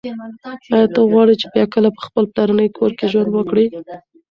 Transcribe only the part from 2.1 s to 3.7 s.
پلرني کور کې ژوند وکړې؟